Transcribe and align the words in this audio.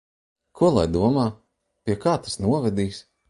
Ko 0.59 0.69
lai 0.77 0.85
domā? 0.95 1.27
Pie 1.89 1.99
kā 2.07 2.17
tas 2.25 2.39
novedīs? 2.47 3.03